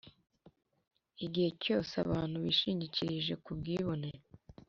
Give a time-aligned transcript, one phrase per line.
[1.25, 4.09] Igihe cyose abantu bishingikirije ku bwibone